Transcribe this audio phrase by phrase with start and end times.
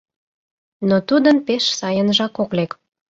[0.89, 2.71] Но тудын пеш сайынжак ок лек.